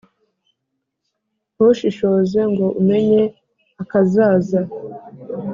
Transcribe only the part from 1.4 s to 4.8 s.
ntushishoze ngo umenye akazaza.